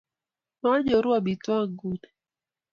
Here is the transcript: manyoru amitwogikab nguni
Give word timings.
manyoru 0.61 1.09
amitwogikab 1.19 1.69
nguni 1.77 2.07